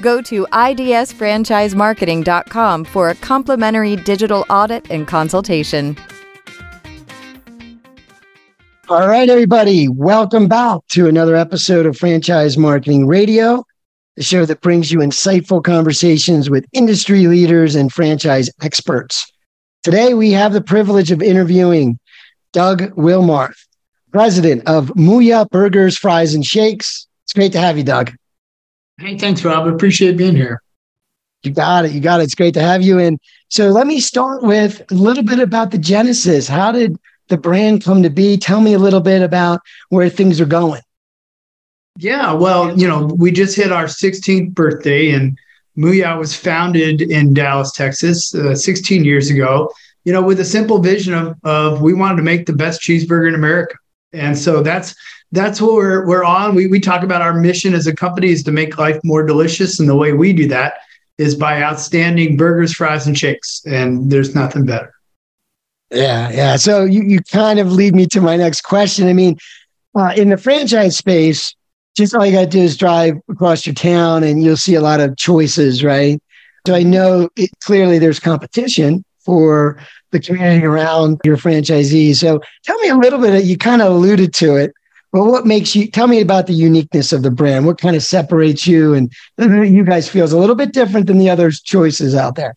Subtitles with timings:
[0.00, 5.96] Go to idsfranchisemarketing.com for a complimentary digital audit and consultation.
[8.88, 13.62] All right, everybody, welcome back to another episode of Franchise Marketing Radio
[14.18, 19.30] the show that brings you insightful conversations with industry leaders and franchise experts.
[19.84, 22.00] Today, we have the privilege of interviewing
[22.52, 23.54] Doug Willmarth,
[24.10, 27.06] president of Mooyah Burgers, Fries, and Shakes.
[27.22, 28.12] It's great to have you, Doug.
[28.98, 29.66] Hey, thanks, Rob.
[29.66, 30.60] I appreciate being here.
[31.44, 31.92] You got it.
[31.92, 32.24] You got it.
[32.24, 32.98] It's great to have you.
[32.98, 36.48] And so let me start with a little bit about the genesis.
[36.48, 38.36] How did the brand come to be?
[38.36, 40.82] Tell me a little bit about where things are going.
[41.96, 45.36] Yeah, well, you know, we just hit our 16th birthday, and
[45.76, 49.72] Mooyah was founded in Dallas, Texas, uh, 16 years ago.
[50.04, 53.28] You know, with a simple vision of of we wanted to make the best cheeseburger
[53.28, 53.76] in America,
[54.12, 54.94] and so that's
[55.32, 56.54] that's what we're we're on.
[56.54, 59.80] We we talk about our mission as a company is to make life more delicious,
[59.80, 60.74] and the way we do that
[61.18, 64.92] is by outstanding burgers, fries, and shakes, and there's nothing better.
[65.90, 66.56] Yeah, yeah.
[66.56, 69.08] So you you kind of lead me to my next question.
[69.08, 69.36] I mean,
[69.94, 71.54] uh, in the franchise space,
[71.96, 74.80] just all you got to do is drive across your town and you'll see a
[74.80, 76.22] lot of choices, right?
[76.66, 79.80] So I know it, clearly there's competition for
[80.12, 82.16] the community around your franchisees.
[82.16, 84.72] So tell me a little bit, you kind of alluded to it,
[85.12, 87.66] but what makes you, tell me about the uniqueness of the brand.
[87.66, 91.30] What kind of separates you and you guys feels a little bit different than the
[91.30, 92.54] other choices out there?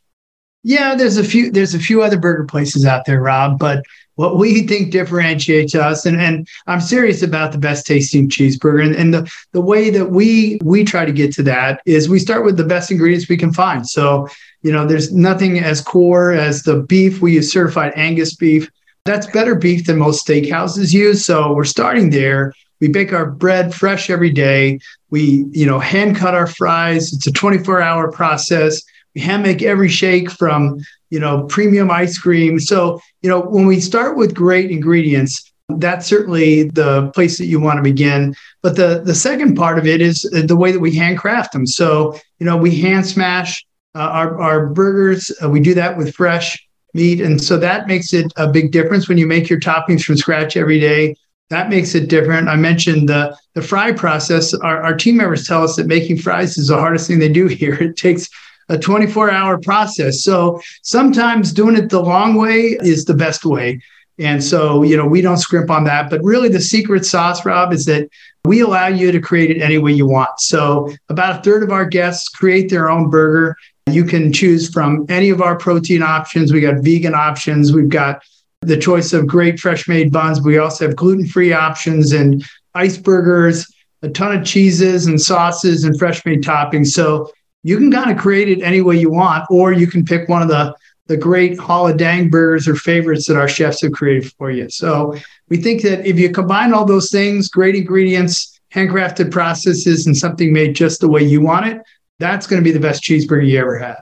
[0.63, 3.83] Yeah, there's a few, there's a few other burger places out there, Rob, but
[4.15, 8.95] what we think differentiates us and, and i'm serious about the best tasting cheeseburger and,
[8.95, 12.45] and the, the way that we we try to get to that is we start
[12.45, 14.27] with the best ingredients we can find so
[14.61, 18.69] you know there's nothing as core as the beef we use certified angus beef
[19.11, 23.73] that's better beef than most steakhouses use so we're starting there we bake our bread
[23.73, 24.79] fresh every day
[25.09, 28.81] we you know hand cut our fries it's a 24 hour process
[29.13, 30.79] we hand make every shake from
[31.11, 32.59] you know, premium ice cream.
[32.59, 37.59] So, you know, when we start with great ingredients, that's certainly the place that you
[37.59, 38.33] want to begin.
[38.63, 41.67] But the the second part of it is the way that we handcraft them.
[41.67, 43.63] So, you know, we hand smash
[43.93, 45.31] uh, our our burgers.
[45.43, 46.57] Uh, we do that with fresh
[46.93, 50.17] meat, and so that makes it a big difference when you make your toppings from
[50.17, 51.15] scratch every day.
[51.49, 52.47] That makes it different.
[52.47, 54.53] I mentioned the the fry process.
[54.53, 57.47] Our, our team members tell us that making fries is the hardest thing they do
[57.61, 57.73] here.
[57.75, 58.29] It takes
[58.69, 60.23] a 24 hour process.
[60.23, 63.81] So sometimes doing it the long way is the best way.
[64.17, 66.09] And so, you know, we don't scrimp on that.
[66.09, 68.07] But really, the secret sauce, Rob, is that
[68.45, 70.39] we allow you to create it any way you want.
[70.39, 73.55] So, about a third of our guests create their own burger.
[73.87, 76.53] You can choose from any of our protein options.
[76.53, 77.73] We got vegan options.
[77.73, 78.23] We've got
[78.61, 80.41] the choice of great fresh made buns.
[80.41, 83.65] We also have gluten free options and ice burgers,
[84.01, 86.87] a ton of cheeses and sauces and fresh made toppings.
[86.87, 87.31] So,
[87.63, 90.41] you can kind of create it any way you want, or you can pick one
[90.41, 90.75] of the
[91.07, 94.69] the great Hall Dang burgers or favorites that our chefs have created for you.
[94.69, 95.17] So
[95.49, 100.53] we think that if you combine all those things, great ingredients, handcrafted processes, and something
[100.53, 101.81] made just the way you want it,
[102.21, 103.97] that's going to be the best cheeseburger you ever had.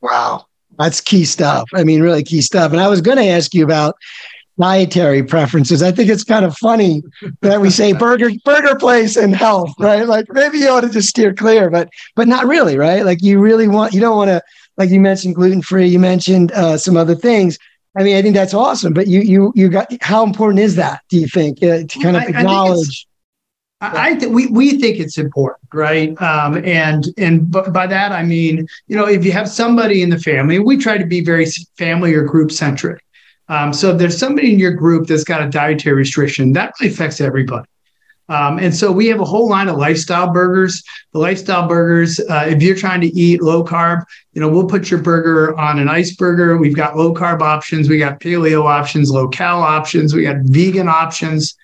[0.00, 0.46] Wow.
[0.78, 1.68] That's key stuff.
[1.74, 2.72] I mean, really key stuff.
[2.72, 3.96] And I was going to ask you about
[4.58, 5.82] dietary preferences.
[5.82, 7.02] I think it's kind of funny
[7.42, 10.06] that we say burger burger place and health, right?
[10.06, 13.04] Like maybe you ought to just steer clear, but but not really, right?
[13.04, 14.42] Like you really want you don't want to
[14.76, 17.58] like you mentioned gluten free, you mentioned uh, some other things.
[17.96, 21.02] I mean, I think that's awesome, but you you you got how important is that?
[21.08, 23.06] Do you think uh, to kind of acknowledge?
[23.80, 26.20] I, think we we think it's important, right?
[26.22, 30.18] Um, and and by that I mean, you know, if you have somebody in the
[30.18, 33.04] family, we try to be very family or group centric.
[33.48, 36.92] Um, so if there's somebody in your group that's got a dietary restriction, that really
[36.92, 37.68] affects everybody.
[38.30, 40.82] Um, and so we have a whole line of lifestyle burgers.
[41.12, 44.90] The lifestyle burgers, uh, if you're trying to eat low carb, you know, we'll put
[44.90, 46.56] your burger on an ice burger.
[46.56, 50.88] We've got low carb options, we got paleo options, low cal options, we got vegan
[50.88, 51.54] options,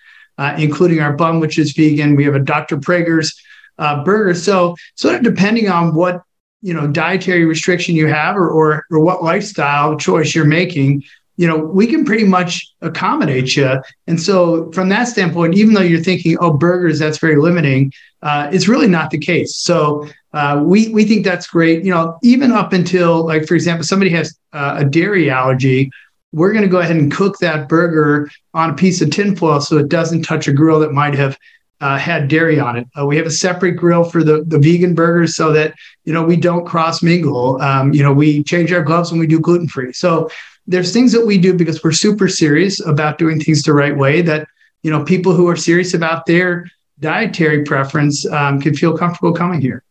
[0.40, 2.16] uh, including our bun, which is vegan.
[2.16, 2.78] We have a Dr.
[2.78, 3.38] Praeger's
[3.78, 4.34] uh, burger.
[4.34, 6.22] So sort of depending on what
[6.62, 11.04] you know dietary restriction you have or, or or what lifestyle choice you're making,
[11.40, 13.81] you know, we can pretty much accommodate you.
[14.06, 18.50] And so, from that standpoint, even though you're thinking, oh, burgers, that's very limiting, uh,
[18.52, 19.56] it's really not the case.
[19.56, 21.82] So, uh, we we think that's great.
[21.82, 25.90] You know, even up until like, for example, somebody has uh, a dairy allergy,
[26.32, 29.78] we're going to go ahead and cook that burger on a piece of tinfoil so
[29.78, 31.36] it doesn't touch a grill that might have
[31.80, 32.86] uh, had dairy on it.
[32.98, 35.74] Uh, we have a separate grill for the, the vegan burgers so that
[36.04, 37.60] you know we don't cross mingle.
[37.62, 39.92] Um, you know, we change our gloves when we do gluten free.
[39.92, 40.30] So
[40.66, 44.20] there's things that we do because we're super serious about doing things the right way.
[44.20, 44.46] That
[44.82, 49.60] you know, people who are serious about their dietary preference um, can feel comfortable coming
[49.60, 49.82] here.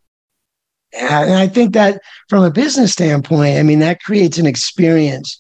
[0.94, 5.39] Yeah, and I think that from a business standpoint, I mean, that creates an experience.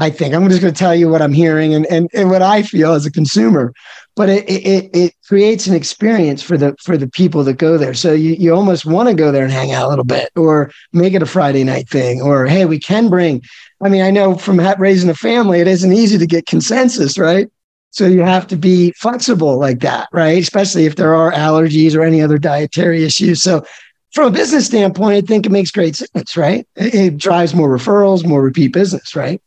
[0.00, 2.40] I think I'm just going to tell you what I'm hearing and, and, and what
[2.40, 3.72] I feel as a consumer,
[4.14, 7.94] but it, it, it creates an experience for the for the people that go there.
[7.94, 10.70] So you, you almost want to go there and hang out a little bit, or
[10.92, 13.42] make it a Friday night thing, or hey, we can bring.
[13.82, 17.48] I mean, I know from raising a family, it isn't easy to get consensus, right?
[17.90, 20.40] So you have to be flexible like that, right?
[20.40, 23.42] Especially if there are allergies or any other dietary issues.
[23.42, 23.64] So
[24.12, 26.66] from a business standpoint, I think it makes great sense, right?
[26.76, 29.40] It, it drives more referrals, more repeat business, right?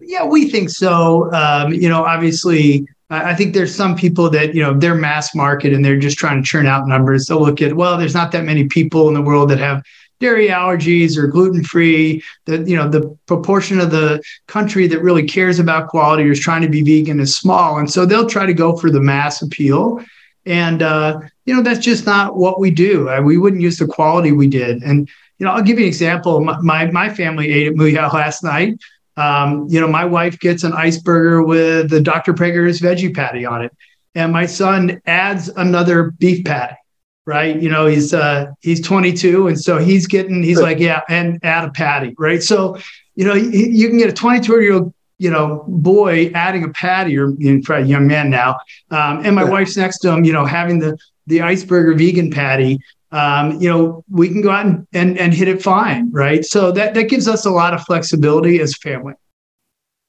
[0.00, 1.32] Yeah, we think so.
[1.32, 5.72] Um, you know, obviously, I think there's some people that you know they're mass market
[5.72, 7.26] and they're just trying to churn out numbers.
[7.26, 9.82] They'll look at well, there's not that many people in the world that have
[10.18, 12.22] dairy allergies or gluten free.
[12.46, 16.40] That you know the proportion of the country that really cares about quality or is
[16.40, 19.42] trying to be vegan is small, and so they'll try to go for the mass
[19.42, 20.02] appeal.
[20.46, 23.08] And uh, you know that's just not what we do.
[23.22, 24.82] We wouldn't use the quality we did.
[24.82, 25.08] And
[25.38, 26.40] you know, I'll give you an example.
[26.40, 28.78] My my, my family ate at Mooyah last night.
[29.16, 32.34] Um, you know, my wife gets an ice burger with the Dr.
[32.34, 33.74] Praeger's veggie patty on it,
[34.14, 36.76] and my son adds another beef patty.
[37.24, 41.40] Right, you know, he's uh, he's 22, and so he's getting he's like, yeah, and
[41.42, 42.40] add a patty, right?
[42.40, 42.78] So,
[43.16, 46.68] you know, you, you can get a 22 year old you know, boy adding a
[46.68, 48.58] patty, or you know, a young man now,
[48.90, 49.50] um, and my yeah.
[49.50, 50.96] wife's next to him, you know, having the
[51.26, 52.78] the iceberger vegan patty,
[53.12, 56.44] um, you know, we can go out and, and and hit it fine, right?
[56.44, 59.14] So that that gives us a lot of flexibility as family.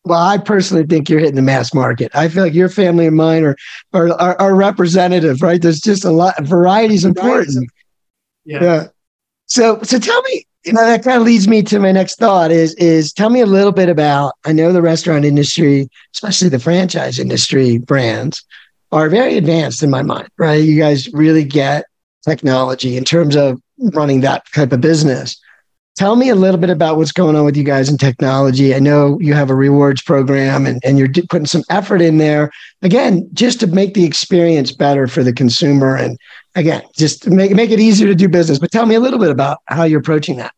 [0.06, 2.12] Well, I personally think you're hitting the mass market.
[2.16, 3.58] I feel like your family and mine are
[3.94, 5.62] are, are, are representative, right?
[5.62, 6.42] There's just a lot.
[6.44, 7.70] Variety is important.
[8.46, 8.64] Yeah.
[8.64, 8.88] yeah.
[9.46, 12.52] So so tell me, you know, that kind of leads me to my next thought
[12.52, 16.60] is is tell me a little bit about I know the restaurant industry, especially the
[16.60, 18.44] franchise industry brands,
[18.92, 20.64] are very advanced in my mind, right?
[20.64, 21.86] You guys really get
[22.28, 23.62] technology in terms of
[23.94, 25.40] running that type of business.
[25.96, 28.76] Tell me a little bit about what's going on with you guys in technology.
[28.76, 32.52] I know you have a rewards program and, and you're putting some effort in there,
[32.84, 35.96] again, just to make the experience better for the consumer.
[35.96, 36.20] And
[36.54, 38.60] again, just make, make it easier to do business.
[38.60, 40.54] But tell me a little bit about how you're approaching that.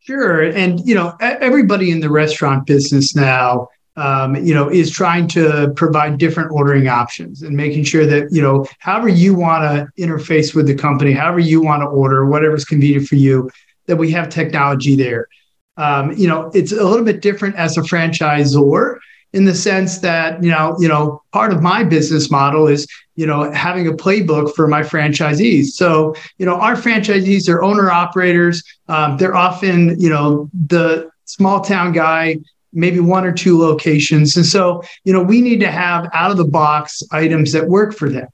[0.00, 0.42] Sure.
[0.42, 3.68] And, you know, everybody in the restaurant business now
[4.00, 8.40] um, you know, is trying to provide different ordering options and making sure that, you
[8.40, 12.64] know, however you want to interface with the company, however you want to order, whatever's
[12.64, 13.50] convenient for you,
[13.86, 15.28] that we have technology there.
[15.76, 18.98] Um, you know, it's a little bit different as a franchisor
[19.34, 22.86] in the sense that, you know, you know, part of my business model is,
[23.16, 25.66] you know, having a playbook for my franchisees.
[25.72, 28.64] So, you know, our franchisees are owner operators.
[28.88, 32.38] Um, they're often, you know, the small town guy
[32.72, 34.36] maybe one or two locations.
[34.36, 37.94] And so, you know, we need to have out of the box items that work
[37.94, 38.28] for them.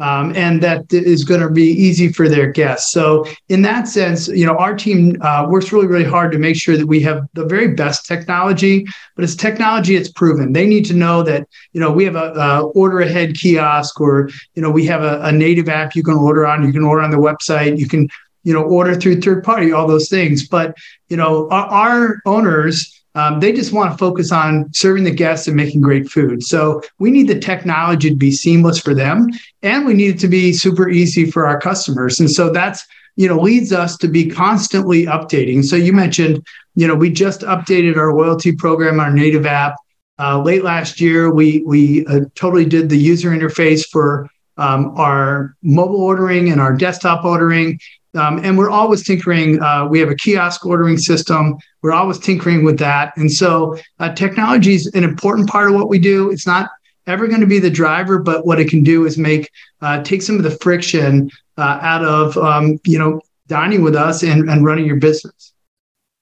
[0.00, 2.90] Um, and that is going to be easy for their guests.
[2.90, 6.56] So, in that sense, you know, our team uh, works really, really hard to make
[6.56, 8.86] sure that we have the very best technology.
[9.14, 10.52] But it's technology it's proven.
[10.52, 14.30] They need to know that you know we have a, a order ahead kiosk, or
[14.56, 16.66] you know we have a, a native app you can order on.
[16.66, 17.78] You can order on the website.
[17.78, 18.08] You can
[18.42, 19.70] you know order through third party.
[19.70, 20.48] All those things.
[20.48, 20.76] But
[21.08, 25.46] you know, our, our owners um, they just want to focus on serving the guests
[25.46, 26.42] and making great food.
[26.42, 29.28] So we need the technology to be seamless for them,
[29.62, 32.18] and we need it to be super easy for our customers.
[32.18, 32.84] And so that's
[33.16, 35.64] you know leads us to be constantly updating.
[35.64, 36.44] So you mentioned
[36.74, 39.76] you know we just updated our loyalty program, our native app.
[40.18, 45.56] Uh, late last year, we we uh, totally did the user interface for um, our
[45.62, 47.78] mobile ordering and our desktop ordering.
[48.14, 49.60] Um, and we're always tinkering.
[49.60, 51.56] Uh, we have a kiosk ordering system.
[51.82, 53.16] We're always tinkering with that.
[53.16, 56.30] And so uh, technology is an important part of what we do.
[56.30, 56.70] It's not
[57.06, 60.22] ever going to be the driver, but what it can do is make uh, take
[60.22, 64.64] some of the friction uh, out of um, you know dining with us and, and
[64.64, 65.53] running your business.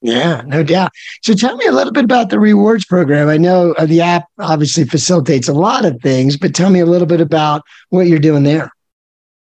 [0.03, 0.91] Yeah, no doubt.
[1.21, 3.29] So tell me a little bit about the rewards program.
[3.29, 6.85] I know uh, the app obviously facilitates a lot of things, but tell me a
[6.85, 8.69] little bit about what you're doing there.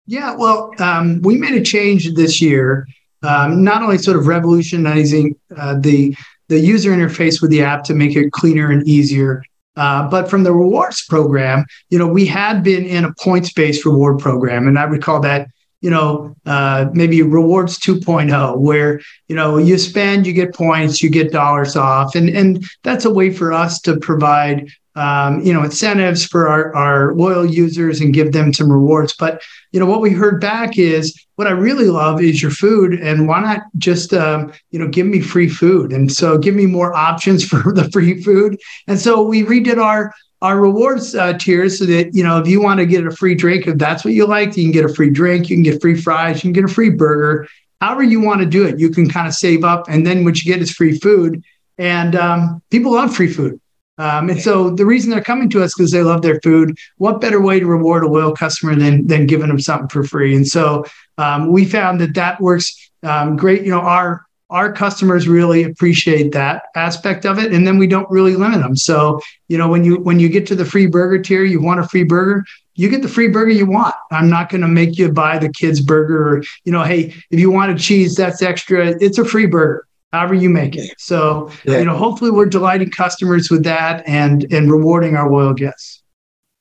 [0.06, 2.88] Yeah, well, um, we made a change this year,
[3.22, 6.16] um, not only sort of revolutionizing uh, the
[6.48, 9.42] the user interface with the app to make it cleaner and easier.
[9.74, 13.84] Uh, but from the rewards program, you know, we had been in a points based
[13.84, 15.48] reward program, and I recall that
[15.86, 21.08] you know, uh, maybe rewards 2.0, where you know you spend, you get points, you
[21.08, 25.62] get dollars off, and and that's a way for us to provide um, you know
[25.62, 29.14] incentives for our, our loyal users and give them some rewards.
[29.16, 32.94] But you know what we heard back is what I really love is your food,
[32.94, 35.92] and why not just um, you know give me free food?
[35.92, 38.58] And so give me more options for the free food.
[38.88, 40.12] And so we redid our
[40.42, 43.34] our rewards uh, tiers so that you know if you want to get a free
[43.34, 45.80] drink if that's what you like you can get a free drink you can get
[45.80, 47.46] free fries you can get a free burger
[47.80, 48.78] however you want to do it.
[48.78, 51.42] You can kind of save up and then what you get is free food.
[51.78, 53.60] And um, people love free food.
[53.98, 56.76] Um, and so the reason they're coming to us because they love their food.
[56.98, 60.36] What better way to reward a loyal customer than than giving them something for free?
[60.36, 60.84] And so
[61.16, 63.62] um, we found that that works um, great.
[63.62, 68.08] You know our our customers really appreciate that aspect of it and then we don't
[68.10, 68.76] really limit them.
[68.76, 71.80] So you know when you when you get to the free burger tier you want
[71.80, 72.44] a free burger
[72.76, 73.94] you get the free burger you want.
[74.12, 77.40] I'm not going to make you buy the kids burger or you know hey if
[77.40, 78.94] you want a cheese that's extra.
[79.00, 80.94] It's a free burger however you make it.
[80.98, 81.78] So yeah.
[81.78, 86.02] you know hopefully we're delighting customers with that and and rewarding our loyal guests.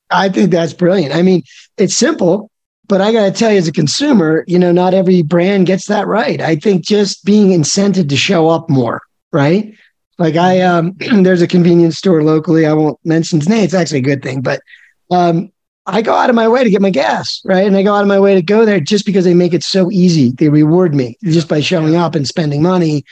[0.10, 1.14] I think that's brilliant.
[1.14, 1.44] I mean
[1.78, 2.50] it's simple
[2.88, 5.86] but I got to tell you, as a consumer, you know, not every brand gets
[5.88, 6.42] that right.
[6.42, 9.02] I think just being incented to show up more,
[9.32, 9.74] right?
[10.18, 12.66] Like I, um, there's a convenience store locally.
[12.66, 13.64] I won't mention its name.
[13.64, 14.62] It's actually a good thing, but
[15.12, 15.52] um,
[15.88, 17.68] I go out of my way to get my gas, right?
[17.68, 19.64] And I go out of my way to go there just because they make it
[19.64, 20.32] so easy.
[20.32, 23.04] They reward me just by showing up and spending money.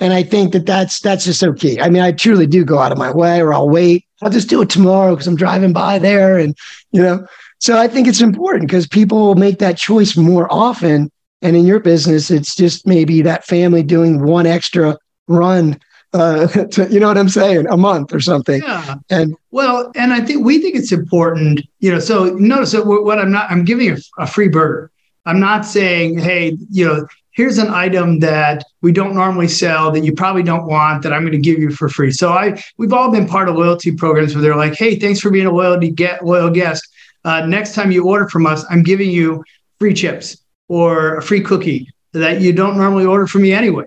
[0.00, 1.78] And I think that that's that's just so key.
[1.78, 4.06] I mean, I truly do go out of my way, or I'll wait.
[4.22, 6.56] I'll just do it tomorrow because I'm driving by there, and
[6.90, 7.26] you know.
[7.62, 11.12] So I think it's important because people make that choice more often.
[11.42, 15.78] And in your business, it's just maybe that family doing one extra run
[16.12, 18.62] uh, to, you know what I'm saying, a month or something.
[18.62, 18.96] Yeah.
[19.10, 22.00] And well, and I think we think it's important, you know.
[22.00, 24.90] So notice that what I'm not, I'm giving a, a free burger.
[25.24, 30.00] I'm not saying, hey, you know, here's an item that we don't normally sell that
[30.00, 32.10] you probably don't want that I'm going to give you for free.
[32.10, 35.30] So I, we've all been part of loyalty programs where they're like, hey, thanks for
[35.30, 36.88] being a loyalty get loyal guest
[37.24, 39.44] uh, next time you order from us, I'm giving you
[39.78, 40.36] free chips
[40.68, 43.84] or a free cookie that you don't normally order from me anyway.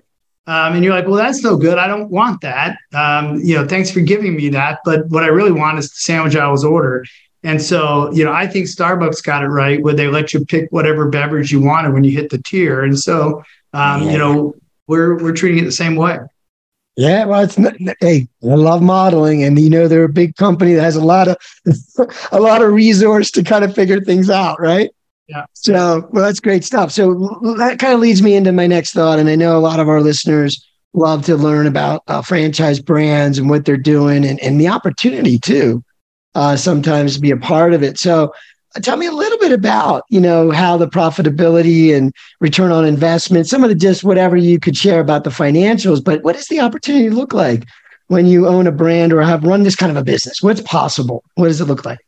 [0.48, 1.76] Um, and you're like, well, that's no good.
[1.76, 2.78] I don't want that.
[2.94, 4.78] Um, you know, thanks for giving me that.
[4.84, 7.04] But what I really want is the sandwich I always order.
[7.42, 10.70] And so, you know, I think Starbucks got it right where they let you pick
[10.70, 12.84] whatever beverage you wanted when you hit the tier.
[12.84, 14.12] And so, um, yeah.
[14.12, 14.54] you know,
[14.86, 16.18] we're we're treating it the same way.
[16.96, 17.56] Yeah, well, it's
[18.00, 21.28] hey, I love modeling, and you know they're a big company that has a lot
[21.28, 21.36] of
[22.32, 24.90] a lot of resource to kind of figure things out, right?
[25.28, 25.44] Yeah.
[25.52, 26.92] So, well, that's great stuff.
[26.92, 27.14] So
[27.58, 29.88] that kind of leads me into my next thought, and I know a lot of
[29.90, 34.58] our listeners love to learn about uh, franchise brands and what they're doing, and and
[34.58, 35.84] the opportunity too,
[36.34, 37.98] uh, sometimes to be a part of it.
[37.98, 38.32] So,
[38.82, 43.46] tell me a little bit about you know how the profitability and return on investment
[43.46, 46.60] some of the just whatever you could share about the financials but what does the
[46.60, 47.64] opportunity look like
[48.08, 50.42] when you own a brand or have run this kind of a business?
[50.42, 51.24] What's possible?
[51.34, 51.98] What does it look like?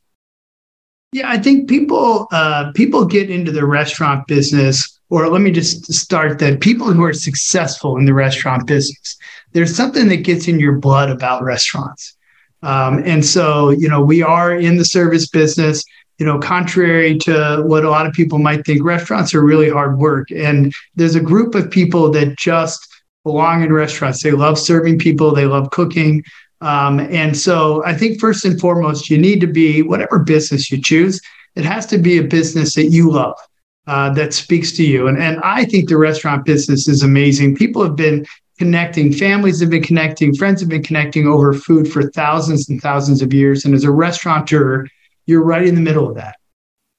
[1.13, 5.91] Yeah i think people uh, people get into the restaurant business or let me just
[5.91, 9.17] start that people who are successful in the restaurant business
[9.53, 12.15] there's something that gets in your blood about restaurants.
[12.63, 15.83] Um, and so you know we are in the service business
[16.19, 19.99] you know, contrary to what a lot of people might think, restaurants are really hard
[19.99, 20.31] work.
[20.31, 22.87] And there's a group of people that just
[23.25, 24.23] belong in restaurants.
[24.23, 26.25] They love serving people, they love cooking.
[26.61, 30.81] Um, and so I think first and foremost, you need to be whatever business you
[30.81, 31.21] choose,
[31.55, 33.39] it has to be a business that you love.
[33.87, 35.09] Uh, that speaks to you.
[35.09, 37.57] And, and I think the restaurant business is amazing.
[37.57, 38.27] People have been
[38.59, 43.23] connecting, families have been connecting, friends have been connecting over food for thousands and thousands
[43.23, 43.65] of years.
[43.65, 44.87] And as a restaurateur,
[45.29, 46.37] you're right in the middle of that.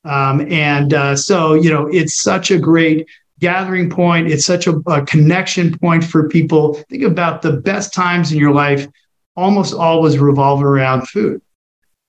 [0.06, 3.08] Um, and uh, so, you know, it's such a great
[3.40, 4.32] gathering point.
[4.32, 6.76] It's such a, a, connection point for people.
[6.90, 8.88] Think about the best times in your life
[9.36, 11.42] almost always revolve around food.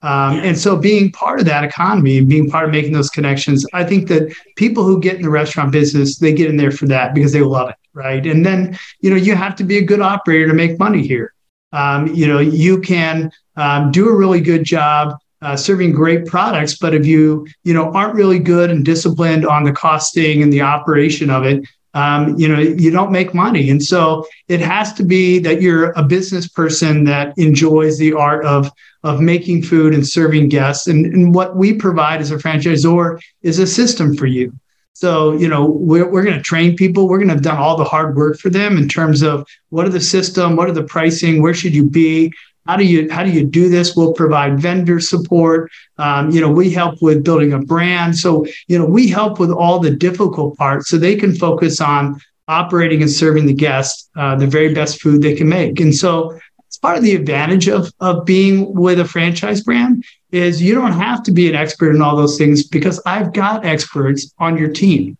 [0.02, 3.66] Um, and so being part of that economy and being part of making those connections,
[3.72, 6.86] I think that people who get in the restaurant business, they get in there for
[6.86, 7.76] that because they love it.
[7.92, 8.24] Right.
[8.24, 11.34] And then, you know, you have to be a good operator to make money here.
[11.72, 16.76] Um, you know, you can um, do a really good job uh, serving great products,
[16.76, 20.62] but if you you know aren't really good and disciplined on the costing and the
[20.62, 23.70] operation of it, um, you know you don't make money.
[23.70, 28.44] And so it has to be that you're a business person that enjoys the art
[28.44, 28.70] of
[29.02, 30.87] of making food and serving guests.
[30.87, 34.52] And, and what we provide as a franchisor is a system for you.
[34.92, 37.09] So, you know, we're, we're going to train people.
[37.09, 39.87] We're going to have done all the hard work for them in terms of what
[39.87, 42.30] are the system, what are the pricing, where should you be,
[42.70, 43.96] how do you how do you do this?
[43.96, 45.72] We'll provide vendor support.
[45.98, 48.16] Um, you know, we help with building a brand.
[48.16, 52.20] So, you know, we help with all the difficult parts so they can focus on
[52.46, 55.80] operating and serving the guests uh, the very best food they can make.
[55.80, 60.62] And so, it's part of the advantage of of being with a franchise brand is
[60.62, 64.32] you don't have to be an expert in all those things because I've got experts
[64.38, 65.18] on your team.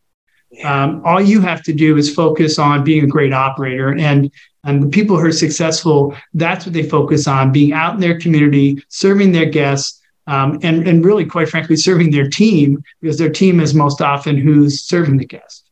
[0.63, 4.31] Um, all you have to do is focus on being a great operator and
[4.65, 8.19] and the people who are successful that's what they focus on being out in their
[8.19, 13.31] community serving their guests um, and and really quite frankly serving their team because their
[13.31, 15.69] team is most often who's serving the guest.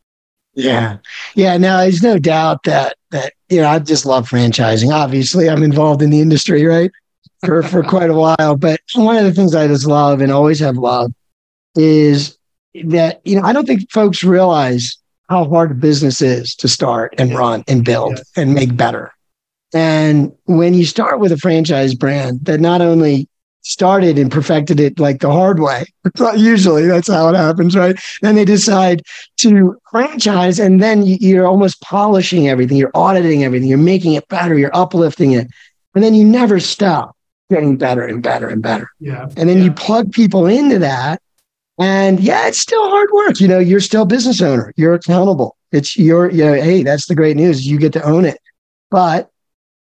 [0.53, 0.97] Yeah.
[1.35, 4.91] Yeah no there's no doubt that that you know i just love franchising.
[4.91, 6.91] Obviously i'm involved in the industry right
[7.45, 8.57] for for quite a while.
[8.57, 11.13] But one of the things i just love and always have loved
[11.75, 12.37] is
[12.83, 14.97] that you know I don't think folks realize
[15.29, 18.31] how hard a business is to start and run and build yes.
[18.35, 19.13] and make better.
[19.73, 23.29] And when you start with a franchise brand that not only
[23.61, 25.85] started and perfected it like the hard way,
[26.35, 27.99] usually that's how it happens, right?
[28.21, 29.03] Then they decide
[29.37, 34.57] to franchise and then you're almost polishing everything, you're auditing everything, you're making it better,
[34.57, 35.47] you're uplifting it.
[35.93, 37.15] And then you never stop
[37.51, 38.89] getting better and better and better.
[38.99, 39.27] Yeah.
[39.37, 39.65] And then yeah.
[39.65, 41.21] you plug people into that
[41.79, 43.39] and yeah, it's still hard work.
[43.39, 44.73] You know, you're still business owner.
[44.75, 45.55] You're accountable.
[45.71, 47.65] It's your, you know, hey, that's the great news.
[47.65, 48.39] You get to own it.
[48.91, 49.29] But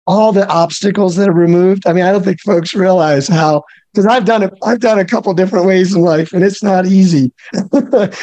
[0.05, 4.05] all the obstacles that are removed, I mean, I don't think folks realize how because
[4.05, 7.31] I've done it, I've done a couple different ways in life and it's not easy.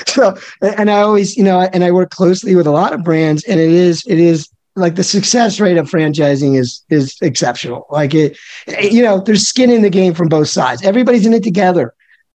[0.07, 3.43] so and I always, you know, and I work closely with a lot of brands
[3.45, 7.87] and it is, it is like the success rate of franchising is is exceptional.
[7.91, 8.39] Like it,
[8.81, 10.83] you know, there's skin in the game from both sides.
[10.83, 11.95] Everybody's in it together.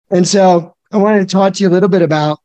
[0.10, 2.40] And so I wanted to talk to you a little bit about,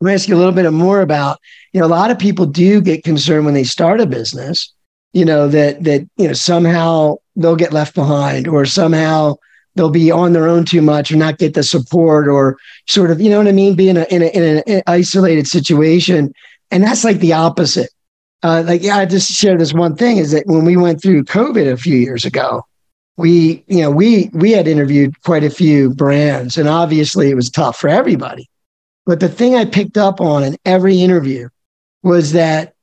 [0.00, 1.38] I'm ask you a little bit more about,
[1.72, 4.72] you know, a lot of people do get concerned when they start a business,
[5.12, 9.36] you know, that, that, you know, somehow they'll get left behind or somehow
[9.74, 13.20] they'll be on their own too much or not get the support or sort of,
[13.20, 13.74] you know what I mean?
[13.74, 16.32] Be in, a, in, a, in an isolated situation.
[16.70, 17.90] And that's like the opposite.
[18.42, 21.24] Uh, like, yeah, I just share this one thing is that when we went through
[21.24, 22.64] COVID a few years ago,
[23.16, 27.50] we you know we we had interviewed quite a few brands and obviously it was
[27.50, 28.48] tough for everybody.
[29.06, 31.48] But the thing i picked up on in every interview
[32.02, 32.74] was that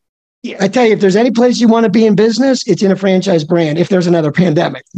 [0.60, 2.92] i tell you if there's any place you want to be in business it's in
[2.92, 4.86] a franchise brand if there's another pandemic.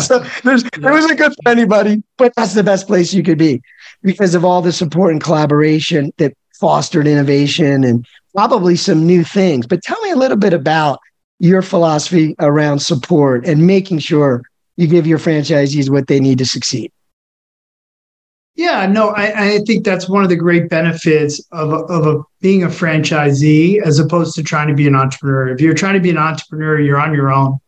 [0.00, 3.62] So there's it wasn't good for anybody but that's the best place you could be
[4.02, 9.66] because of all the support and collaboration that fostered innovation and probably some new things.
[9.66, 10.98] But tell me a little bit about
[11.38, 14.42] your philosophy around support and making sure
[14.78, 16.92] you give your franchisees what they need to succeed.
[18.54, 22.62] Yeah, no, I, I think that's one of the great benefits of, of a, being
[22.62, 25.48] a franchisee as opposed to trying to be an entrepreneur.
[25.48, 27.58] If you're trying to be an entrepreneur, you're on your own.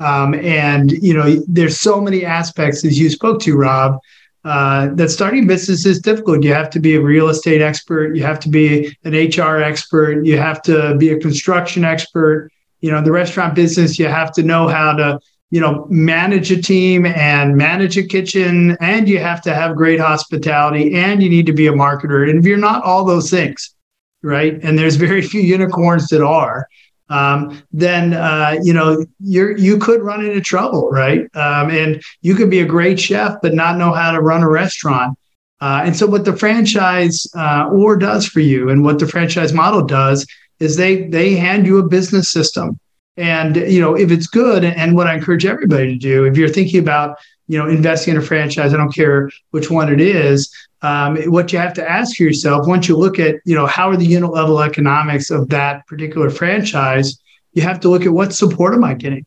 [0.00, 3.98] Um, and, you know, there's so many aspects, as you spoke to, Rob,
[4.44, 6.42] uh, that starting business is difficult.
[6.42, 8.16] You have to be a real estate expert.
[8.16, 10.24] You have to be an HR expert.
[10.24, 12.50] You have to be a construction expert.
[12.80, 15.18] You know, the restaurant business, you have to know how to
[15.50, 20.00] you know manage a team and manage a kitchen and you have to have great
[20.00, 22.28] hospitality and you need to be a marketer.
[22.28, 23.74] And if you're not all those things
[24.22, 26.66] right and there's very few unicorns that are
[27.08, 31.20] um, then uh, you know you're you could run into trouble right?
[31.36, 34.48] Um, and you could be a great chef but not know how to run a
[34.48, 35.16] restaurant.
[35.60, 39.52] Uh, and so what the franchise uh, or does for you and what the franchise
[39.52, 40.26] model does
[40.58, 42.78] is they they hand you a business system
[43.16, 46.48] and you know, if it's good, and what I encourage everybody to do, if you're
[46.48, 50.54] thinking about you know investing in a franchise, I don't care which one it is.
[50.82, 53.96] Um, what you have to ask yourself once you look at you know how are
[53.96, 57.18] the unit level economics of that particular franchise,
[57.54, 59.24] you have to look at what support am I getting.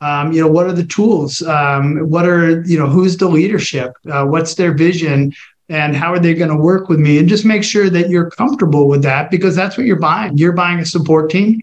[0.00, 1.42] Um, you know what are the tools?
[1.42, 3.92] Um, what are you know who's the leadership?
[4.10, 5.32] Uh, what's their vision?
[5.68, 7.18] And how are they going to work with me?
[7.18, 10.36] And just make sure that you're comfortable with that because that's what you're buying.
[10.36, 11.62] You're buying a support team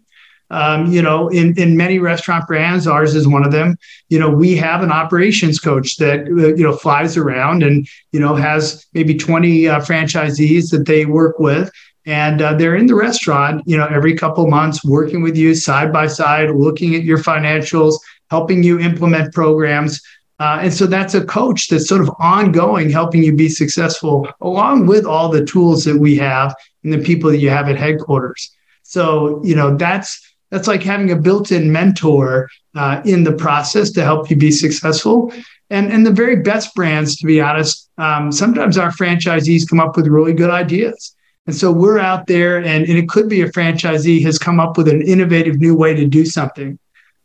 [0.52, 3.78] um, you know, in, in many restaurant brands, ours is one of them.
[4.10, 8.20] You know, we have an operations coach that, uh, you know, flies around and, you
[8.20, 11.72] know, has maybe 20 uh, franchisees that they work with.
[12.06, 15.94] And uh, they're in the restaurant, you know, every couple months working with you side
[15.94, 18.00] by side, looking at your financials,
[18.32, 20.02] helping you implement programs.
[20.40, 24.88] Uh, and so that's a coach that's sort of ongoing, helping you be successful, along
[24.88, 28.50] with all the tools that we have and the people that you have at headquarters.
[28.84, 34.04] So, you know, that's that's like having a built-in mentor uh, in the process to
[34.04, 35.32] help you be successful.
[35.70, 39.96] And and the very best brands, to be honest, um, sometimes our franchisees come up
[39.96, 41.16] with really good ideas.
[41.46, 44.78] And so we're out there, and, and it could be a franchisee has come up
[44.78, 46.78] with an innovative new way to do something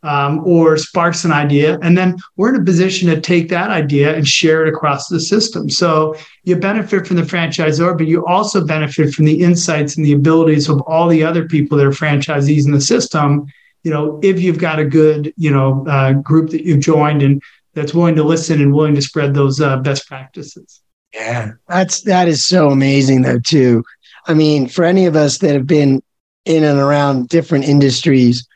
[0.05, 1.79] um, or sparks an idea.
[1.81, 5.19] And then we're in a position to take that idea and share it across the
[5.19, 5.69] system.
[5.69, 10.13] So you benefit from the franchisor, but you also benefit from the insights and the
[10.13, 13.47] abilities of all the other people that are franchisees in the system.
[13.83, 17.41] You know, if you've got a good, you know, uh, group that you've joined and
[17.73, 20.81] that's willing to listen and willing to spread those uh, best practices.
[21.13, 23.83] Yeah, that's that is so amazing though too.
[24.27, 26.01] I mean, for any of us that have been
[26.45, 28.47] in and around different industries,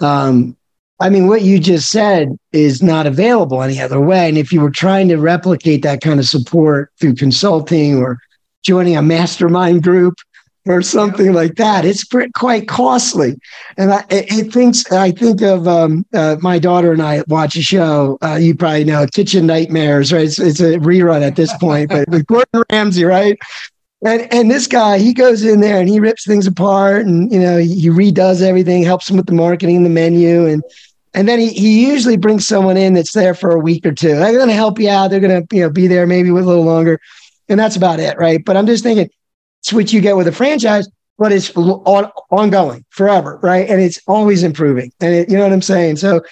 [0.00, 0.56] um,
[1.00, 4.28] I mean, what you just said is not available any other way.
[4.28, 8.18] And if you were trying to replicate that kind of support through consulting or
[8.64, 10.14] joining a mastermind group
[10.66, 13.36] or something like that, it's quite costly.
[13.76, 17.62] And I, it thinks I think of um, uh, my daughter and I watch a
[17.62, 18.18] show.
[18.20, 20.24] Uh, you probably know Kitchen Nightmares, right?
[20.24, 23.38] It's, it's a rerun at this point, but with Gordon Ramsay, right?
[24.04, 27.40] And and this guy, he goes in there and he rips things apart, and you
[27.40, 30.62] know he redoes everything, helps him with the marketing, the menu, and
[31.14, 34.16] and then he, he usually brings someone in that's there for a week or two.
[34.16, 35.08] They're going to help you out.
[35.08, 37.00] They're going to you know be there maybe with a little longer,
[37.48, 38.44] and that's about it, right?
[38.44, 39.10] But I'm just thinking,
[39.60, 43.68] it's what you get with a franchise, but it's on, ongoing forever, right?
[43.68, 45.96] And it's always improving, and it, you know what I'm saying.
[45.96, 46.22] So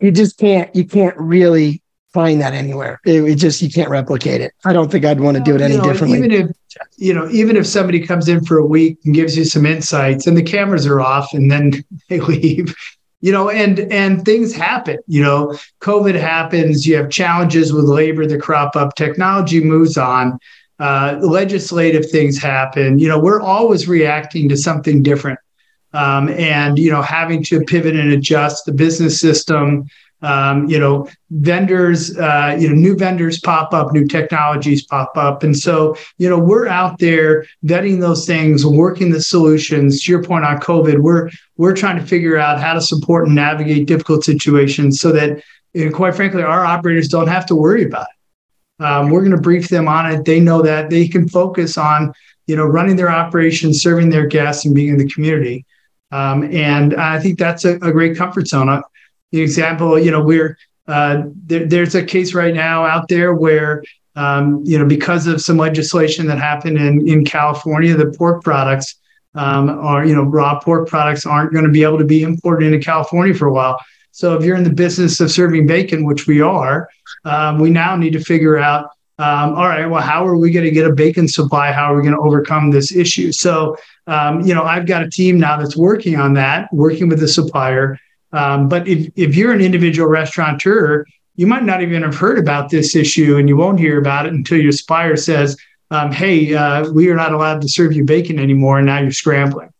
[0.00, 1.82] you just can't you can't really
[2.16, 2.98] find that anywhere.
[3.04, 4.54] It, it, just you can't replicate it.
[4.64, 6.16] I don't think I'd want to do it any know, differently.
[6.16, 6.50] Even if
[6.96, 10.26] you know, even if somebody comes in for a week and gives you some insights,
[10.26, 12.74] and the cameras are off, and then they leave,
[13.20, 18.26] you know and and things happen you know covid happens you have challenges with labor
[18.26, 20.38] that crop up technology moves on
[20.78, 25.38] uh, legislative things happen you know we're always reacting to something different.
[25.92, 29.86] Um, and you know having to pivot and adjust the business system
[30.22, 35.42] um, you know vendors uh, you know new vendors pop up new technologies pop up.
[35.42, 40.02] And so you know we're out there vetting those things working the solutions.
[40.02, 43.34] To your point on covid we're we're trying to figure out how to support and
[43.34, 45.42] navigate difficult situations so that
[45.74, 48.84] you know, quite frankly our operators don't have to worry about it.
[48.84, 50.24] Um, we're going to brief them on it.
[50.24, 50.90] They know that.
[50.90, 52.12] They can focus on
[52.46, 55.66] you know running their operations serving their guests and being in the community.
[56.12, 58.68] Um, and i think that's a, a great comfort zone
[59.32, 60.56] the example, you know, we're
[60.88, 63.82] uh, there, there's a case right now out there where
[64.14, 68.96] um, you know because of some legislation that happened in in California, the pork products
[69.34, 72.72] um, are you know raw pork products aren't going to be able to be imported
[72.72, 73.78] into California for a while.
[74.12, 76.88] So if you're in the business of serving bacon, which we are,
[77.24, 78.90] um, we now need to figure out.
[79.18, 81.72] Um, all right, well, how are we going to get a bacon supply?
[81.72, 83.32] How are we going to overcome this issue?
[83.32, 83.74] So,
[84.06, 87.28] um, you know, I've got a team now that's working on that, working with the
[87.28, 87.98] supplier
[88.32, 92.70] um, but if, if you're an individual restaurateur, you might not even have heard about
[92.70, 95.56] this issue and you won't hear about it until your supplier says,
[95.90, 98.78] um, hey, uh, we are not allowed to serve you bacon anymore.
[98.78, 99.70] And now you're scrambling.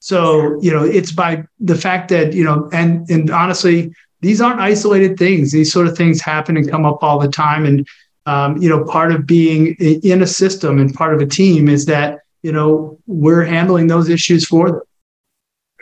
[0.00, 4.60] So, you know, it's by the fact that, you know, and, and honestly, these aren't
[4.60, 5.52] isolated things.
[5.52, 7.64] These sort of things happen and come up all the time.
[7.64, 7.86] And,
[8.26, 11.86] um, you know, part of being in a system and part of a team is
[11.86, 14.80] that, you know, we're handling those issues for them.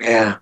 [0.00, 0.36] Yeah.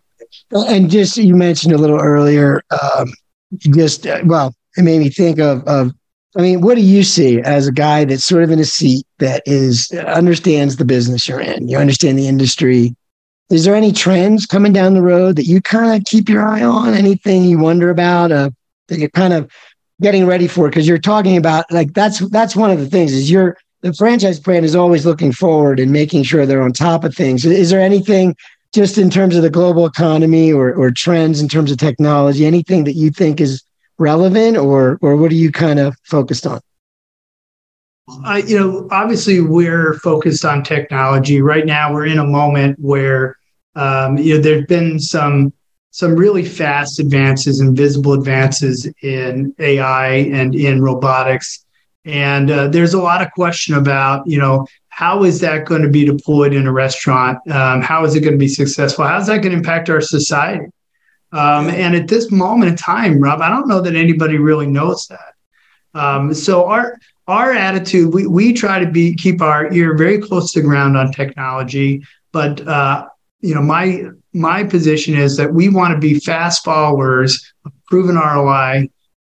[0.50, 3.12] And just you mentioned a little earlier, um,
[3.58, 5.92] just uh, well, it made me think of of.
[6.36, 9.06] I mean, what do you see as a guy that's sort of in a seat
[9.18, 11.68] that is understands the business you're in?
[11.68, 12.94] You understand the industry.
[13.50, 16.62] Is there any trends coming down the road that you kind of keep your eye
[16.62, 16.92] on?
[16.92, 18.50] Anything you wonder about uh,
[18.88, 19.50] that you're kind of
[20.02, 20.68] getting ready for?
[20.68, 24.40] Because you're talking about like that's that's one of the things is you're the franchise
[24.40, 27.44] brand is always looking forward and making sure they're on top of things.
[27.44, 28.36] Is there anything
[28.74, 32.84] just in terms of the global economy or, or trends in terms of technology, anything
[32.84, 33.62] that you think is
[33.98, 36.60] relevant or, or what are you kind of focused on?
[38.24, 41.92] I, you know, obviously we're focused on technology right now.
[41.92, 43.36] We're in a moment where,
[43.74, 45.52] um, you know, there's been some
[45.90, 51.64] some really fast advances and visible advances in AI and in robotics,
[52.04, 54.66] and uh, there's a lot of question about, you know,
[54.98, 57.38] how is that going to be deployed in a restaurant?
[57.52, 59.04] Um, how is it going to be successful?
[59.04, 60.66] How is that going to impact our society?
[61.30, 65.06] Um, and at this moment in time, Rob, I don't know that anybody really knows
[65.06, 65.34] that.
[65.94, 70.50] Um, so our our attitude, we, we try to be keep our ear very close
[70.54, 73.06] to the ground on technology, but uh,
[73.40, 78.16] you know my my position is that we want to be fast followers of proven
[78.16, 78.88] ROI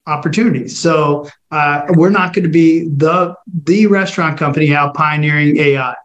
[0.07, 0.79] opportunities.
[0.79, 5.95] So uh, we're not going to be the the restaurant company out pioneering AI.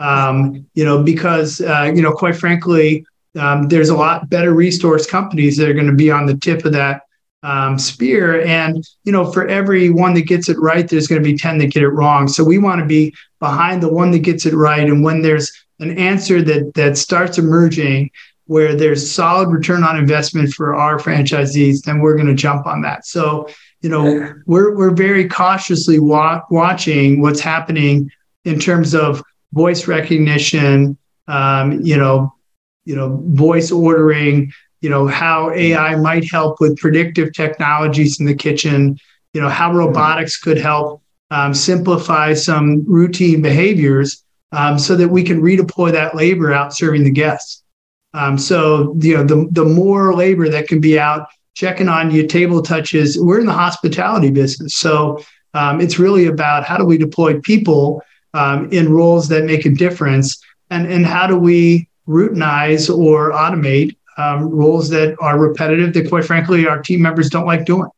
[0.00, 3.06] Um, you know, because uh, you know, quite frankly,
[3.38, 6.64] um, there's a lot better resource companies that are going to be on the tip
[6.64, 7.02] of that
[7.42, 8.44] um, spear.
[8.44, 11.58] And you know, for every one that gets it right, there's going to be ten
[11.58, 12.26] that get it wrong.
[12.26, 14.88] So we want to be behind the one that gets it right.
[14.88, 18.10] And when there's an answer that that starts emerging
[18.46, 22.82] where there's solid return on investment for our franchisees, then we're going to jump on
[22.82, 23.06] that.
[23.06, 23.48] So,
[23.80, 28.10] you know, we're we're very cautiously wa- watching what's happening
[28.44, 30.96] in terms of voice recognition,
[31.28, 32.34] um, you know,
[32.84, 38.34] you know, voice ordering, you know, how AI might help with predictive technologies in the
[38.34, 38.98] kitchen,
[39.32, 45.22] you know, how robotics could help um, simplify some routine behaviors um, so that we
[45.22, 47.63] can redeploy that labor out serving the guests.
[48.14, 52.26] Um, so you know, the the more labor that can be out checking on your
[52.26, 53.18] table touches.
[53.20, 55.22] We're in the hospitality business, so
[55.52, 59.70] um, it's really about how do we deploy people um, in roles that make a
[59.70, 66.08] difference, and and how do we routinize or automate um, roles that are repetitive that,
[66.08, 67.88] quite frankly, our team members don't like doing.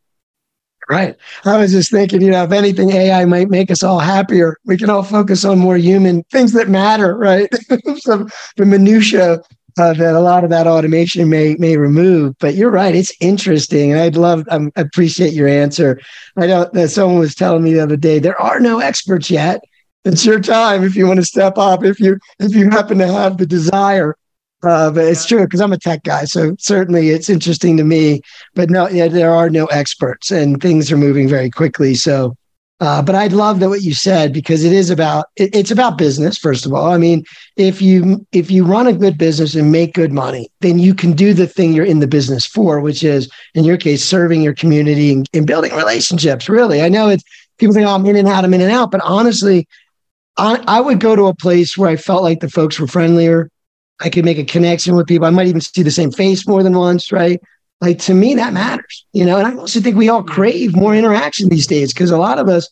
[0.89, 1.17] Right.
[1.45, 4.57] I was just thinking, you know, if anything, AI might make us all happier.
[4.65, 7.49] We can all focus on more human things that matter, right?
[7.97, 9.43] Some the minutia
[9.79, 12.37] uh, that a lot of that automation may may remove.
[12.39, 16.01] But you're right; it's interesting, and I'd love, I appreciate your answer.
[16.37, 19.61] I know that someone was telling me the other day there are no experts yet.
[20.05, 21.85] It's your time if you want to step up.
[21.85, 24.17] If you if you happen to have the desire,
[24.63, 28.23] uh, but it's true because I'm a tech guy, so certainly it's interesting to me.
[28.55, 31.95] But no, yeah, there are no experts, and things are moving very quickly.
[31.95, 32.37] So
[32.81, 35.97] uh, but I'd love that what you said because it is about it, it's about
[35.97, 36.37] business.
[36.37, 37.25] First of all, I mean,
[37.57, 41.13] if you if you run a good business and make good money, then you can
[41.13, 44.55] do the thing you're in the business for, which is in your case serving your
[44.55, 46.51] community and, and building relationships.
[46.51, 47.25] Really, I know it's
[47.57, 49.67] people think, "Oh, I'm in and out, I'm in and out," but honestly,
[50.37, 53.51] I, I would go to a place where I felt like the folks were friendlier.
[54.01, 55.27] I could make a connection with people.
[55.27, 57.41] I might even see the same face more than once, right?
[57.81, 59.39] Like to me that matters you know?
[59.39, 62.49] And i also think we all crave more interaction these days because a lot of
[62.49, 62.69] us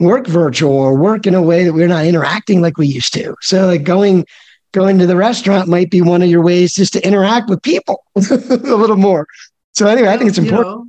[0.00, 3.34] work virtual or work in a way that we're not interacting like we used to.
[3.40, 4.26] So like going
[4.72, 8.04] going to the restaurant might be one of your ways just to interact with people
[8.16, 9.26] a little more.
[9.72, 10.86] So anyway i think it's important you know,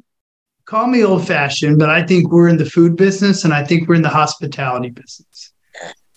[0.65, 3.87] call me old fashioned but i think we're in the food business and i think
[3.87, 5.53] we're in the hospitality business.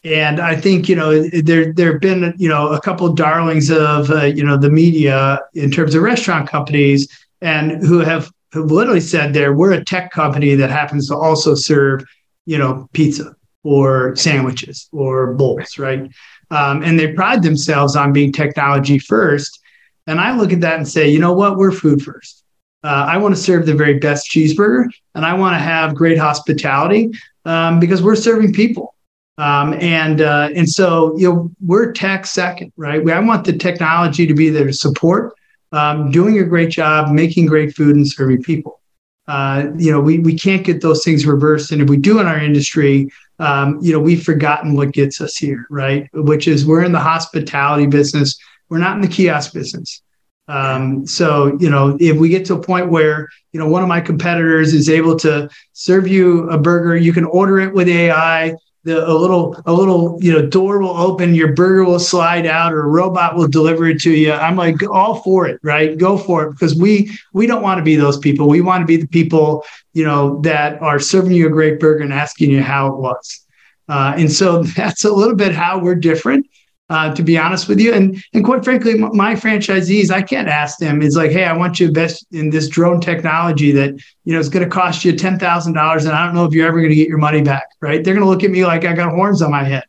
[0.03, 3.71] And I think you know there there have been you know a couple of darlings
[3.71, 7.07] of uh, you know the media in terms of restaurant companies
[7.41, 11.55] and who have, have literally said there, we're a tech company that happens to also
[11.55, 12.05] serve,
[12.47, 16.11] you know, pizza or sandwiches or bowls, right?
[16.51, 19.61] Um, and they pride themselves on being technology first.
[20.07, 21.57] And I look at that and say, you know what?
[21.57, 22.45] We're food first.
[22.83, 26.19] Uh, I want to serve the very best cheeseburger and I want to have great
[26.19, 27.11] hospitality
[27.45, 28.95] um, because we're serving people.
[29.39, 33.03] Um, and uh, and so you know we're tech second, right?
[33.03, 35.35] We, I want the technology to be there to support
[35.73, 38.81] um, doing a great job, making great food, and serving people.
[39.29, 41.71] Uh, you know, we, we can't get those things reversed.
[41.71, 45.37] And if we do in our industry, um, you know, we've forgotten what gets us
[45.37, 46.09] here, right?
[46.13, 48.37] Which is we're in the hospitality business,
[48.69, 50.03] we're not in the kiosk business.
[50.49, 53.89] Um, so, you know, if we get to a point where, you know, one of
[53.89, 58.57] my competitors is able to serve you a burger, you can order it with AI,
[58.85, 62.73] the a little a little you know door will open your burger will slide out
[62.73, 64.33] or a robot will deliver it to you.
[64.33, 65.99] I'm like all for it right?
[65.99, 68.49] Go for it because we we don't want to be those people.
[68.49, 72.03] We want to be the people you know that are serving you a great burger
[72.03, 73.47] and asking you how it was.
[73.89, 76.47] Uh, and so that's a little bit how we're different
[76.91, 77.95] uh, to be honest with you.
[77.95, 81.01] And and quite frankly, my franchisees, I can't ask them.
[81.01, 84.39] It's like, hey, I want you to invest in this drone technology that you know
[84.39, 86.79] is going to cost you ten thousand dollars, and I don't know if you're ever
[86.79, 87.69] going to get your money back.
[87.81, 88.05] Right?
[88.05, 89.85] They're going to look at me like I got horns on my head.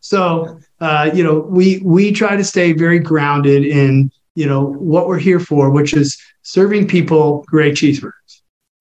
[0.00, 5.06] So uh, you know, we we try to stay very grounded in you know what
[5.06, 8.12] we're here for, which is serving people great cheeseburgers.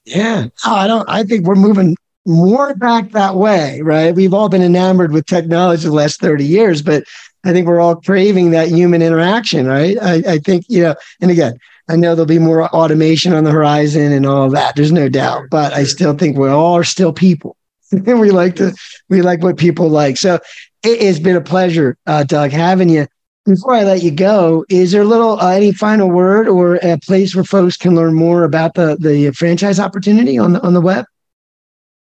[0.06, 1.08] Yeah, oh, I don't.
[1.10, 4.16] I think we're moving more back that way, right?
[4.16, 7.04] We've all been enamored with technology the last 30 years, but
[7.44, 9.98] I think we're all craving that human interaction, right?
[10.02, 13.52] I, I think, you know, and again, I know there'll be more automation on the
[13.52, 14.76] horizon and all that.
[14.76, 17.56] There's no doubt, but I still think we all are still people.
[17.92, 18.76] And we like to,
[19.10, 20.18] we like what people like.
[20.18, 20.38] So
[20.84, 23.08] it has been a pleasure, uh, Doug, having you.
[23.46, 27.00] Before I let you go, is there a little uh, any final word or a
[27.00, 30.82] place where folks can learn more about the the franchise opportunity on the on the
[30.82, 31.06] web?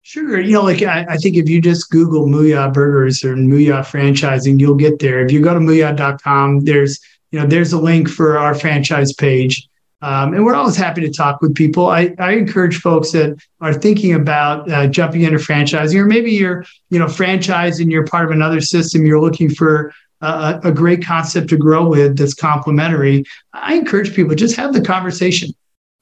[0.06, 0.38] Sure.
[0.38, 4.60] You know, like I, I, think if you just Google Mooyah Burgers or Mooyah franchising,
[4.60, 5.24] you'll get there.
[5.24, 9.66] If you go to mooyah.com, there's, you know, there's a link for our franchise page.
[10.02, 11.88] Um, and we're always happy to talk with people.
[11.88, 16.66] I, I encourage folks that are thinking about uh, jumping into franchising, or maybe you're,
[16.90, 19.06] you know, franchised and you're part of another system.
[19.06, 19.90] You're looking for
[20.20, 23.24] a, a great concept to grow with that's complementary.
[23.54, 25.54] I encourage people just have the conversation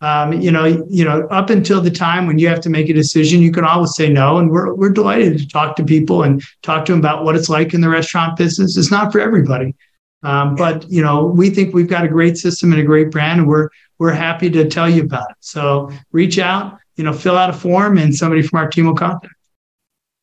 [0.02, 2.92] um, you know, you know, up until the time when you have to make a
[2.92, 4.38] decision, you can always say no.
[4.38, 7.48] And we're we're delighted to talk to people and talk to them about what it's
[7.48, 8.76] like in the restaurant business.
[8.76, 9.74] It's not for everybody.
[10.24, 13.40] Um, but you know, we think we've got a great system and a great brand,
[13.40, 15.36] and we're we're happy to tell you about it.
[15.40, 18.94] So reach out, you know, fill out a form, and somebody from our team will
[18.94, 19.34] contact.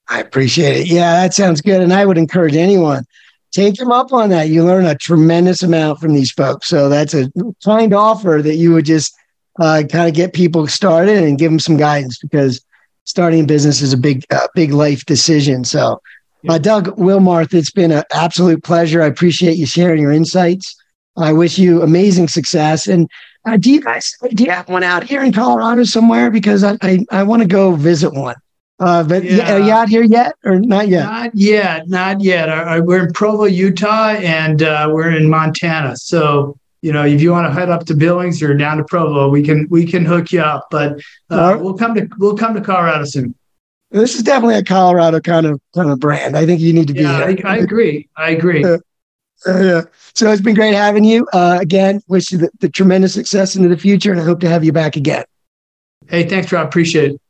[0.10, 0.88] I appreciate it.
[0.88, 1.82] Yeah, that sounds good.
[1.82, 3.06] And I would encourage anyone
[3.52, 4.50] take them up on that.
[4.50, 6.68] You learn a tremendous amount from these folks.
[6.68, 7.32] So that's a
[7.63, 9.13] kind offer that you would just
[9.60, 12.62] uh, kind of get people started and give them some guidance because
[13.04, 15.63] starting a business is a big, uh, big life decision.
[15.63, 16.02] So,
[16.48, 19.02] uh, Doug Willmarth, it's been an absolute pleasure.
[19.02, 20.76] I appreciate you sharing your insights.
[21.17, 22.88] I wish you amazing success.
[22.88, 23.10] And
[23.45, 26.32] uh, do you guys do you have one out here in Colorado somewhere?
[26.32, 28.36] Because I I, I want to go visit one.
[28.80, 29.54] Uh, but yeah.
[29.54, 31.04] are you out here yet or not yet?
[31.04, 32.48] Not yet, not yet.
[32.48, 35.98] Our, our, we're in Provo, Utah, and uh, we're in Montana.
[35.98, 39.30] So you know, if you want to head up to Billings or down to Provo,
[39.30, 40.68] we can we can hook you up.
[40.72, 41.00] But
[41.32, 41.62] uh, right.
[41.62, 43.36] we'll come to we'll come to Colorado soon.
[43.92, 46.38] This is definitely a Colorado kind of kind of brand.
[46.38, 47.02] I think you need to be.
[47.02, 48.08] Yeah, I, I, agree.
[48.15, 48.63] I agree.
[48.63, 48.78] Uh,
[49.48, 49.82] yeah.
[50.13, 51.28] So it's been great having you.
[51.34, 54.50] Uh, again, wish you the, the tremendous success into the future, and I hope to
[54.50, 55.26] have you back again.
[56.08, 56.68] Hey, thanks, Rob.
[56.68, 57.22] Appreciate it.